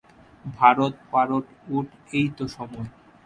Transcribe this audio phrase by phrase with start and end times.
[0.55, 1.45] ভারত পারত
[1.69, 2.87] উঠ এইতো সময়।